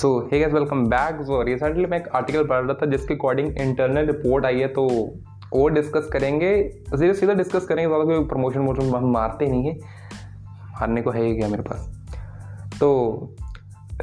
So 0.00 0.08
hey 0.28 0.38
guys 0.38 0.52
welcome 0.52 0.84
back 0.88 1.20
so 1.22 1.40
recently 1.42 1.86
मैं 1.86 1.98
एक 1.98 2.06
article 2.16 2.44
पढ़ 2.48 2.62
रहा 2.64 2.74
था 2.74 2.86
जिसके 2.90 3.14
अकॉर्डिंग 3.14 3.58
इंटरनल 3.60 4.06
रिपोर्ट 4.06 4.44
आई 4.46 4.60
है 4.60 4.68
तो 4.68 4.84
वो 5.52 5.66
डिस्कस 5.68 6.08
करेंगे। 6.12 6.52
सीधा 6.90 7.12
सीधा 7.12 7.32
डिस्कस 7.32 7.66
करेंगे, 7.66 7.86
ज़्यादा 7.88 8.04
कोई 8.04 8.24
प्रमोशन 8.28 8.60
वोशन 8.60 8.94
हम 8.94 9.10
मारते 9.12 9.46
नहीं 9.46 9.64
है। 9.64 9.74
मारने 10.80 11.02
को 11.02 11.10
है 11.10 11.24
ही 11.24 11.36
क्या 11.36 11.48
मेरे 11.48 11.62
पास? 11.62 11.86
तो 12.80 12.88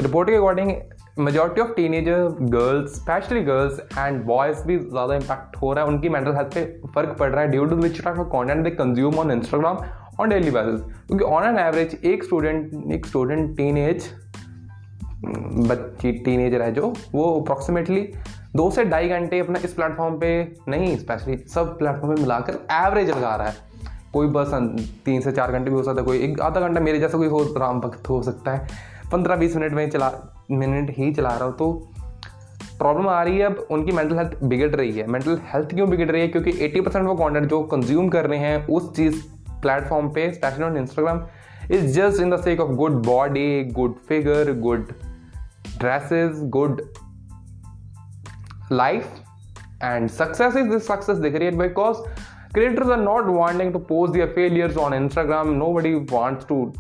रिपोर्ट 0.02 0.30
के 0.30 0.36
according 0.36 0.72
majority 1.20 1.62
of 1.62 1.72
teenager 1.76 2.28
girls 2.56 2.96
specially 2.96 3.42
girls 3.44 3.80
and 3.98 4.24
boys 4.26 4.64
भी 4.68 4.78
ज़्यादा 4.80 5.16
इम्पैक्ट 5.16 5.58
हो 5.62 5.74
रहा 5.74 5.86
है। 5.86 5.92
उनकी 5.92 6.10
मेंटल 6.10 6.36
हेल्थ 6.36 6.54
पे 6.56 6.66
फ़र्क 6.96 7.18
पड़ 7.20 7.32
रहा 7.32 7.42
है 7.42 7.52
due 7.52 7.66
to 7.66 7.76
which 7.78 8.04
type 8.04 8.20
of 8.20 8.28
content 8.30 8.64
they 8.64 8.76
consume 8.76 9.20
on 9.20 9.32
Instagram 9.32 9.82
on 10.20 10.30
daily 10.30 10.52
basis 10.52 10.82
क्योंकि 11.08 11.26
ऑन 11.26 11.44
एन 11.48 11.60
एवरेज 11.66 12.00
एक 12.06 12.24
स्टूडेंट 12.24 12.92
एक 12.94 13.06
स्टूडेंट 13.06 13.56
टीन 13.58 13.78
एज 13.78 14.10
बच्ची 15.18 16.12
टीनेजर 16.12 16.62
है 16.62 16.74
जो, 16.74 16.94
वो 17.14 17.40
अप्रॉक्सीमेटली 17.40 18.02
दो 18.56 18.70
से 18.72 18.84
ढाई 18.86 19.10
घंटे 19.10 19.40
अपना 19.40 19.60
इस 19.66 19.74
प्लेटफॉर्म 19.74 20.18
पे 20.20 20.30
नहीं 20.68 20.98
स्पेशली 20.98 21.38
सब 21.48 21.78
प्लेटफॉर्म 21.78 22.16
पे 22.16 22.22
मिलाकर 22.22 22.54
एवरेज 22.72 23.10
लगा 23.10 23.36
रहा 23.36 23.48
है। 23.48 23.56
कोई 24.14 24.28
बस 24.28 24.52
तीन 25.06 25.22
से 25.22 25.32
चार 25.32 25.52
घंटे 25.52 25.70
भी 25.70 25.76
हो 25.76 25.84
सकता 25.84 26.02
है, 26.02 26.06
कोई 26.06 26.20
एक 26.20 26.40
आधा 26.42 26.62
घंटा 26.62 26.82
मेरे 26.82 27.00
जैसा 27.00 27.18
कोई 27.18 27.28
हो, 27.28 27.42
राम 27.58 27.80
भक्त 27.82 28.10
हो 28.10 28.22
सकता 28.24 28.52
है। 28.52 28.68
पंद्रह 29.12 29.36
बीस 29.36 29.56
मिनट 29.56 29.74
में 29.74 29.90
चला 29.90 30.12
मिनट 30.52 30.94
ही 30.98 31.14
चला 31.14 31.30
रहा 31.30 31.46
हूँ 31.46 31.58
तो 31.58 31.72
प्रॉब्लम 32.78 33.08
आ 33.08 33.22
रही 33.24 33.38
है, 33.38 33.44
अब 33.44 33.68
उनकी 33.72 33.92
मेंटल 33.92 34.18
हेल्थ 34.18 34.44
बिगड़ 34.44 34.76
रही 34.76 34.92
है। 34.92 35.08
मेंटल 35.08 35.40
हेल्थ 35.54 35.74
क्यों 35.74 35.90
बिगड़ 35.90 36.10
रही 36.12 36.22
है? 36.22 36.28
क्योंकि 36.28 36.52
80 36.60 36.82
परसेंट 36.82 37.06
वो 37.06 37.16
कंटेंट 37.16 37.46
जो 37.46 37.62
कंज्यूम 37.64 38.10
कर 38.10 38.26
रहे 38.26 38.40
हैं, 38.40 38.68
उस 38.68 38.96
चीज़ 38.96 39.22
प्लेटफॉर्म 39.62 40.10
पे 40.10 40.32
specially 40.34 40.64
on 40.64 40.78
Instagram 40.78 41.26
is 41.72 41.86
just 41.94 42.22
in 42.22 42.30
the 42.30 42.42
sake 42.42 42.60
of 42.60 42.72
good 42.72 43.06
body 43.06 43.64
good 43.64 43.96
figure 44.10 44.54
good 44.60 44.88
stress 45.78 46.12
is 46.12 46.44
good 46.44 46.82
life 48.72 49.08
and 49.84 50.10
success 50.10 50.56
is 50.56 50.70
this 50.70 50.88
success 50.88 51.18
दिख 51.18 51.36
रही 51.36 51.48
है 51.48 51.58
because 51.58 51.98
creators 52.54 52.90
are 52.90 52.98
not 52.98 53.26
wanting 53.26 53.74
to 53.74 53.80
post 53.80 54.14
their 54.14 54.28
failures 54.28 54.78
on 54.78 54.94
Instagram 54.94 55.50
nobody 55.74 55.94
wants 56.12 56.48
to 56.48 56.74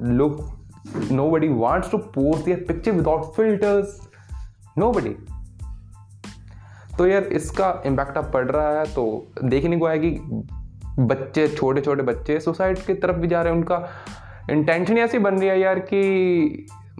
look 0.00 0.40
nobody 1.30 1.48
wants 1.48 1.90
to 1.90 1.98
post 1.98 2.44
their 2.44 2.64
picture 2.68 2.92
without 2.92 3.32
filters 3.34 4.08
nobody 4.92 5.16
तो 6.98 7.06
यार 7.06 7.22
इसका 7.22 7.82
impact 7.86 8.18
अब 8.18 8.32
पड़ 8.32 8.46
रहा 8.50 8.68
है 8.68 8.84
तो 8.94 9.32
देखने 9.44 9.76
को 9.76 9.86
आएगी। 9.86 10.16
बच्चे 10.98 11.48
छोटे 11.48 11.80
छोटे 11.80 12.02
बच्चे 12.02 12.40
सुसाइड 12.40 12.78
की 12.78 12.94
तरफ़ 12.94 13.16
भी 13.16 13.28
जा 13.28 13.42
रहे 13.42 13.52
हैं। 13.52 13.60
उनका 13.60 13.88
इंटेंशन 14.50 14.98
ऐसी 14.98 15.18
बन 15.18 15.38
रही 15.38 15.48
है 15.48 15.60
यार 15.60 15.78
कि 15.78 16.02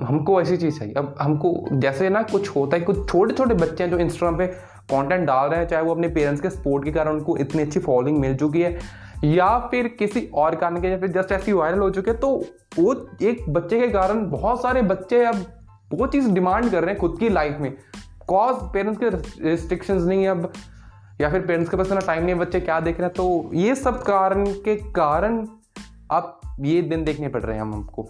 हमको 0.02 0.40
ऐसी 0.40 0.56
चीज़ 0.56 0.78
चाहिए। 0.78 0.94
अब 0.94 1.14
हमको 1.20 1.54
जैसे 1.72 2.08
ना 2.10 2.22
कुछ 2.22 2.48
होता 2.48 2.76
है, 2.76 2.82
कुछ 2.82 3.08
छोटे 3.10 3.34
छोटे 3.34 3.54
बच्चे 3.54 3.84
हैं 3.84 3.90
जो 3.90 3.98
इंस्टाग्राम 3.98 4.38
पे 4.38 4.46
कंटेंट 4.46 5.26
डाल 5.26 5.48
रहे 5.48 5.60
हैं, 5.60 5.68
चाहे 5.68 5.82
वो 5.82 5.94
अपने 5.94 6.08
पेरेंट्स 6.08 6.42
के 6.42 6.50
सपोर्ट 6.50 6.84
के 6.84 6.92
कारण 6.92 7.12
उनको 7.12 7.36
इतनी 7.36 7.62
अच्छी 7.62 7.80
फॉलोइंग 7.80 8.18
मिल 8.18 8.34
चुकी 8.36 8.62
है, 8.62 8.78
या 9.24 9.58
फिर 9.70 9.88
किसी 9.98 10.28
और 10.34 10.54
कारण 10.56 10.80
के, 10.80 10.88
या 10.88 10.98
फिर 10.98 11.10
जस्ट 11.12 11.32
ऐसी 11.32 11.52
वायरल 11.52 11.78
हो 11.78 11.90
चुके 11.90 12.12
तो 12.14 12.36
वो 12.78 12.94
एक 13.22 13.48
बच्चे 13.50 13.80
के 13.80 13.88
कारण 13.88 14.24
बहुत 14.30 14.62
सारे 14.62 14.82
बच्चे 14.84 15.24
अब 15.24 15.44
वो 15.92 16.06
चीज़ 16.06 16.30
डिमांड 16.30 16.70
कर 16.70 16.82
रहे 16.82 16.90
हैं 16.90 17.00
खुद 17.00 17.16
की 17.20 17.28
लाइफ 17.28 17.56
में। 17.60 17.72
कॉज 18.28 18.56
पेरेंट्स 18.72 19.00
के 19.00 19.48
रिस्ट्रिक्शंस 19.48 20.02
नहीं 20.02 20.22
है 20.22 20.28
अब, 20.28 20.52
या 21.20 21.30
फिर 21.30 21.40
पेरेंट्स 21.40 21.70
के 21.70 21.76
पास 21.76 21.86
इतना 21.86 22.00
टाइम 22.00 22.22
नहीं 22.22 22.34
है, 22.34 22.40
बच्चे 22.40 22.60
क्या 22.60 22.80
देख 22.80 22.98
रहे 22.98 23.06
हैं 23.06 23.14
तो 23.14 23.50
ये 23.54 23.74
सब 23.74 24.02
कारण 24.02 24.44
के 24.64 24.76
कारण 24.92 25.44
अब 26.10 26.40
ये 26.60 26.80
दिन 26.82 27.04
देखने 27.04 27.28
पड़ 27.28 27.42
रहे 27.42 27.54
हैं 27.54 27.62
हम 27.62 27.74
हमको। 27.74 28.08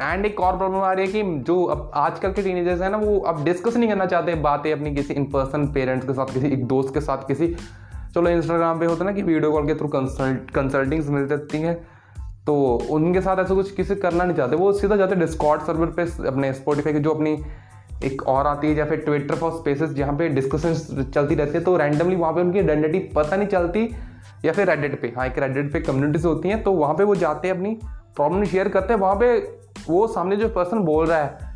एंड 0.00 0.26
एक 0.26 0.40
और 0.40 0.56
प्रॉब्लम 0.56 0.78
आ 0.78 0.92
रही 0.92 1.06
है 1.06 1.12
कि 1.12 1.38
जो 1.42 1.62
अब 1.64 1.90
आजकल 1.96 2.32
के 2.32 2.42
टीनेजर्स 2.42 2.80
हैं 2.80 2.90
ना, 2.90 2.96
वो 2.96 3.18
अब 3.20 3.44
डिस्कस 3.44 3.76
नहीं 3.76 3.88
करना 3.88 4.06
चाहते 4.06 4.34
बातें 4.42 4.72
अपनी 4.72 4.94
किसी 4.94 5.14
इन 5.14 5.24
पर्सन 5.30 5.66
पेरेंट्स 5.72 6.06
के 6.06 6.12
साथ, 6.12 6.32
किसी 6.34 6.46
एक 6.48 6.66
दोस्त 6.66 6.94
के 6.94 7.00
साथ, 7.00 7.26
किसी 7.28 7.54
चलो 8.14 8.30
इंस्टाग्राम 8.30 8.80
पे 8.80 8.86
होता 8.86 9.04
ना 9.04 9.12
कि 9.12 9.22
वीडियो 9.22 9.50
कॉल 9.52 9.66
के 9.66 9.74
थ्रू 9.74 9.88
कंसल्ट 9.88 10.50
कंसल्टिंग्स 10.50 11.08
मिल 11.08 11.26
जाती 11.28 11.58
हैं। 11.58 11.74
तो 12.46 12.54
उनके 12.90 13.20
साथ 13.20 13.38
ऐसा 13.38 13.54
कुछ 13.54 13.70
किसी 13.70 13.94
करना 13.96 14.24
नहीं 14.24 14.36
चाहते। 14.36 14.56
वो 14.56 14.72
सीधा 14.72 14.96
जाते 14.96 15.14
डिस्कॉर्ड 15.16 15.62
सर्वर 15.62 15.86
पे 15.96 16.02
अपने 16.28 16.52
स्पॉटिफाई 16.52 16.92
के 16.92 17.00
जो 17.00 17.10
अपनी 17.10 17.36
एक 18.04 18.22
और 18.28 18.46
आती 18.46 18.66
है, 18.66 18.74
या 18.74 18.84
फिर 18.84 18.98
ट्विटर 18.98 19.34
फॉर 19.34 19.50
स्पेसेस 19.52 19.90
जहाँ 19.90 20.16
पे 20.16 20.28
डिस्कशन 20.30 20.74
चलती 21.04 21.34
रहती 21.34 21.58
है। 21.58 21.64
तो 21.64 21.76
रैंडमली 21.76 22.16
वहाँ 22.16 22.32
पे 22.32 22.40
उनकी 22.40 22.58
आइडेंटिटी 22.58 22.98
पता 23.14 23.36
नहीं 23.36 23.48
चलती, 23.48 23.84
या 24.44 24.52
फिर 24.52 24.70
रेडिट 24.70 25.00
पे। 25.02 25.12
हाँ 25.16 25.26
एक 25.26 25.38
रेडिट 25.38 25.72
पे 25.72 25.80
कम्युनिटीज 25.80 26.24
होती 26.24 26.48
हैं 26.48 26.62
तो 26.62 26.72
वहाँ 26.72 26.94
पे 26.94 27.04
वो 27.04 27.14
जाते 27.16 27.48
हैं 27.48 27.54
अपनी 27.54 27.78
प्रॉब्लम 28.16 28.44
शेयर 28.44 28.68
करते 28.68 28.92
हैं। 28.92 29.00
वहाँ 29.00 29.16
पे 29.16 29.36
वो 29.88 30.06
सामने 30.06 30.36
जो 30.36 30.48
पर्सन 30.48 30.78
बोल 30.78 31.06
रहा 31.06 31.18
है 31.18 31.46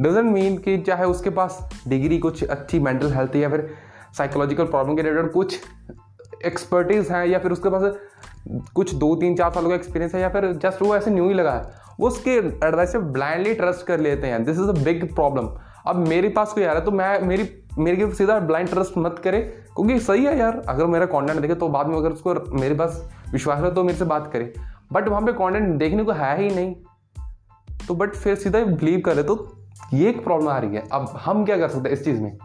डजेंट 0.00 0.30
मीन 0.32 0.56
कि 0.58 0.76
चाहे 0.78 1.04
उसके 1.04 1.30
पास 1.30 1.58
डिग्री 1.88 2.18
कुछ 2.18 2.44
अच्छी 2.44 2.78
मेंटल 2.80 3.12
हेल्थ 3.12 3.36
या 3.36 3.48
फिर 3.48 3.68
साइकोलॉजिकल 4.18 4.64
प्रॉब्लम 4.64 4.96
के 4.96 5.02
रिलेटेड 5.02 5.30
कुछ 5.32 5.60
एक्सपर्टीज 6.46 7.10
है 7.10 7.28
या 7.30 7.38
फिर 7.38 7.52
उसके 7.52 7.68
पास 7.68 7.92
कुछ 8.74 8.94
दो, 8.94 9.14
तीन, 9.16 9.34
चार 9.36 9.50
सालों 9.50 9.68
का 9.68 9.74
एक्सपीरियंस 9.74 10.14
है 10.14 10.20
या 10.20 10.28
फिर 10.28 10.52
जस्ट 10.54 10.82
वो 10.82 10.94
ऐसे 10.96 11.10
न्यू 11.10 11.28
ही 11.28 11.34
लगा 11.34 11.52
है, 11.52 11.62
वो 12.00 12.06
उसके 12.08 12.36
एडवाइस 12.66 12.92
से 12.92 12.98
ब्लाइंडली 12.98 13.54
ट्रस्ट 13.54 13.86
कर 13.86 14.00
लेते 14.00 14.26
हैं। 14.26 14.44
This 14.44 14.58
is 14.58 14.68
a 14.68 14.84
big 14.84 15.14
problem 15.14 15.48
अब 15.86 15.96
मेरे 15.98 16.28
पास 16.28 16.52
कोई 16.52 16.64
आ 16.64 16.66
रहा 16.66 16.78
है 16.78 16.84
तो 16.84 16.90
मैं, 16.90 17.20
मेरी, 17.20 17.48
मेरे 17.78 17.96
के 17.96 18.10
सीधा 18.14 18.38
ब्लाइंड 18.40 18.68
ट्रस्ट 18.68 18.98
मत 18.98 19.20
करे, 19.24 19.40
क्योंकि 19.74 19.98
सही 20.00 20.24
है 20.24 20.38
यार, 20.38 20.62
अगर 20.68 20.86
मेरा 20.86 21.06
कॉन्टेंट 21.06 21.40
देखे 21.40 21.54
तो 21.54 21.68
बाद 21.68 21.86
में 21.86 21.96
अगर 21.96 22.12
उसको 22.12 22.34
मेरे 22.54 22.74
पास 22.74 23.02
विश्वास 23.32 23.58
है 23.58 23.74
तो 23.74 23.84
मेरे 23.84 23.98
से 23.98 24.04
बात 24.04 24.30
करे। 24.32 24.52
बट 24.92 25.08
वहाँ 25.08 25.22
पे 25.22 25.32
कॉन्टेंट 25.32 25.78
देखने 25.78 26.04
को 26.04 26.12
है 26.12 26.36
ही 26.38 26.48
नहीं। 26.50 26.74
तो 27.88 27.94
बट 27.94 28.14
फिर 28.14 28.34
सीधा 28.34 28.64
बिलीव 28.64 29.00
करे 29.00 29.22
तो 29.22 29.36
ये 29.94 30.08
एक 30.08 30.22
प्रॉब्लम 30.24 30.48
आ 30.48 30.58
रही 30.58 30.76
है। 30.76 30.84
अब 30.92 31.12
हम 31.24 31.44
क्या 31.44 31.56
कर 31.56 31.68
सकते 31.68 31.88
हैं 31.88 31.96
इस 31.96 32.04
चीज़ 32.04 32.20
में? 32.20 32.36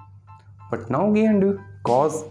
But 0.71 0.89
now 0.91 1.11
we 1.11 1.21
and 1.21 1.57
cause 1.85 2.23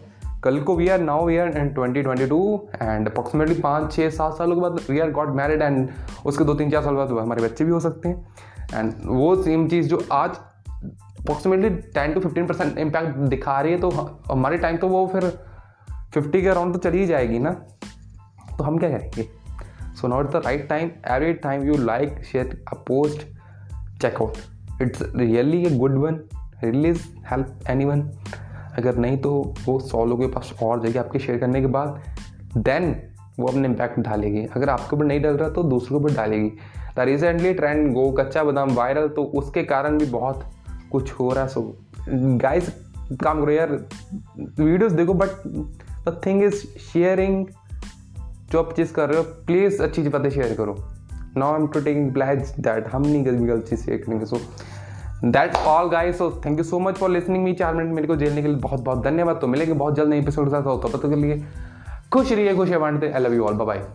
कल 0.45 0.61
को 0.61 0.75
we 0.77 0.89
are 0.89 1.01
now 1.01 1.27
we 1.27 1.37
are 1.37 1.57
in 1.59 1.69
twenty 1.75 2.03
twenty 2.03 2.27
two 2.27 2.39
and 2.75 3.09
approximately 3.09 3.55
पाँच 3.61 3.93
छः 3.93 4.11
सात 4.11 4.35
सालों 4.35 4.55
के 4.55 4.61
बाद 4.61 4.81
we 4.91 4.99
are 4.99 5.11
got 5.11 5.29
married 5.37 5.63
and 5.63 5.89
उसके 6.27 6.45
दो 6.45 6.55
तीन, 6.55 6.71
चार 6.71 6.83
साल 6.83 6.95
बाद 6.95 7.11
हमारे 7.11 7.43
बच्चे 7.43 7.65
भी 7.65 7.71
हो 7.71 7.81
सकते 7.81 8.09
हैं। 8.09 8.27
एंड 8.75 8.93
वो 9.07 9.35
सेम 9.43 9.69
चीज़ 9.69 9.89
जो 9.89 10.03
आज 10.13 10.37
approximately 11.21 11.71
ten 11.95 12.13
to 12.15 12.21
fifteen 12.21 12.47
percent 12.47 12.79
impact 12.79 13.17
दिखा 13.29 13.61
रही 13.61 13.73
है 13.73 13.79
तो 13.81 13.91
हमारे 14.31 14.59
टाइम 14.59 14.77
तो 14.77 14.89
वो 14.89 15.07
फिर 15.07 15.29
फिफ्टी 16.15 16.43
के 16.43 16.49
अराउंड 16.49 16.73
तो 16.73 16.79
चली 16.81 16.99
ही 16.99 17.07
जाएगी 17.07 17.39
ना। 17.39 17.51
तो 18.59 18.65
हम 18.65 18.79
क्या 18.79 18.91
करेंगे? 18.91 19.29
So 19.99 20.09
now 20.13 20.21
it's 20.23 20.33
the 20.33 20.43
right 20.47 20.69
time, 20.71 20.93
every 21.17 21.35
time 21.47 21.67
you 21.69 21.77
like, 21.89 22.23
share 22.31 22.49
a 22.73 22.77
post, 22.91 23.25
check 23.99 24.21
out. 24.21 24.39
It's 24.79 25.01
really 25.15 25.61
a 25.67 25.71
good 25.83 25.97
one. 25.99 26.19
Release 26.63 27.05
help 27.31 27.69
anyone. 27.75 28.03
अगर 28.79 28.97
नहीं 28.97 29.19
तो 29.19 29.31
वो 29.67 29.79
सौ 29.81 30.05
लोगों 30.05 30.29
के 30.29 30.35
पास 30.35 30.53
और 30.63 30.81
जाएगी 30.83 30.99
आपके 30.99 31.19
शेयर 31.19 31.39
करने 31.39 31.61
के 31.61 31.67
बाद 31.77 32.03
देन 32.57 32.95
वो 33.39 33.47
अपने 33.49 33.69
इम्पैक्ट 33.69 33.99
डालेगी। 34.01 34.45
अगर 34.57 34.71
आपके 34.71 34.97
ऊपर 34.97 35.05
नहीं 35.05 35.21
डल 35.23 35.37
रहा 35.37 35.49
तो 35.51 35.63
दूसरों 35.71 36.01
पर 36.01 36.15
डालेगी। 36.15 36.51
द 36.97 37.05
रिसेंटली 37.09 37.53
ट्रेंड 37.55 37.93
गो 37.95 38.11
कच्चा 38.19 38.45
बादाम 38.45 38.75
वायरल 38.75 39.09
तो 39.17 39.25
उसके 39.41 39.63
कारण 39.73 39.99
भी 39.99 40.07
बहुत 40.11 40.45
कुछ 40.93 41.13
हो 41.13 41.33
रहा 41.33 41.45
है। 41.45 41.49
सो 41.49 41.77
गाइस 42.43 42.69
काम 43.23 43.41
करो 43.41 43.53
यार 43.53 43.71
वीडियोस 44.39 44.93
देखो 44.93 45.15
but 45.15 45.47
the 46.09 46.21
thing 46.27 46.43
is 46.45 46.67
sharing 46.93 47.47
जो 48.51 48.59
आप 48.59 48.73
चीज़ 48.73 48.93
कर 48.93 49.09
रहे 49.09 49.19
हो 49.19 49.25
प्लीज़ 49.47 49.83
अच्छी 49.83 50.09
बातें 50.09 50.31
शेयर 50.31 50.55
करो। 50.55 50.77
Now 51.37 51.53
I 51.53 51.61
am 51.61 51.67
to 51.67 51.81
taking 51.81 52.13
pledge 52.13 52.55
that 52.61 52.89
हम 52.89 53.03
नहीं 53.03 53.25
गलती 53.27 53.47
गलत 53.47 53.75
शेयर 53.75 54.03
करेंगे 54.07 54.27
so 54.27 54.41
that's 55.25 55.67
all 55.67 55.89
guys 55.91 56.19
so 56.19 56.31
thank 56.45 56.59
you 56.59 56.65
so 56.65 56.79
much 56.79 56.95
for 56.95 57.11
listening 57.11 57.45
me 57.45 57.53
चार 57.55 57.75
मिनट 57.75 57.95
मेरे 57.95 58.07
को 58.07 58.17
जेलने 58.17 58.43
के 58.43 58.49
लिए 58.49 58.57
बहुत 58.57 58.81
बहुत 58.81 59.05
धन्यवाद। 59.05 59.41
तो 59.41 59.47
मिलेंगे 59.47 59.73
बहुत 59.75 59.97
जल्द 59.97 60.11
नए 60.11 60.19
एपिसोड 60.19 60.45
के 60.45 60.51
साथ 60.51 60.63
तो 60.63 60.77
तब 60.79 60.99
तक 60.99 61.09
के 61.09 61.17
लिए 61.17 61.45
खुश 62.13 62.33
रहिए, 62.33 62.55
खुश 62.55 62.71
बांटते 62.71 63.11
I 63.11 63.21
love 63.21 63.35
you 63.35 63.45
all 63.45 63.55
bye 63.55 63.87